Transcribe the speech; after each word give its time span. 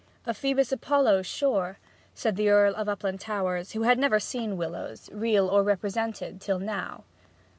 'Phoebus 0.25 0.71
Apollo, 0.71 1.21
sure,' 1.21 1.77
said 2.15 2.35
the 2.35 2.49
Earl 2.49 2.73
of 2.73 2.87
Uplandtowers, 2.89 3.73
who 3.73 3.83
had 3.83 3.99
never 3.99 4.19
seen 4.19 4.57
Willowes, 4.57 5.11
real 5.13 5.47
or 5.47 5.61
represented, 5.61 6.41
till 6.41 6.57
now. 6.57 7.03